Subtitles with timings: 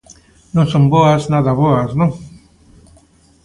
[0.55, 2.11] Non son boas Nada boas, non?